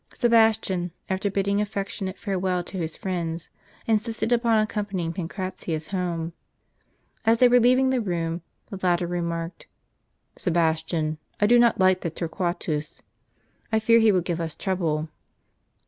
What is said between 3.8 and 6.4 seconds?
insisted upon accompanying Pancratius home.